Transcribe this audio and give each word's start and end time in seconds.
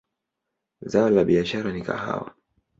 Zao 0.85 1.09
la 1.11 1.23
biashara 1.23 1.71
ni 1.71 1.81
kahawa. 1.83 2.35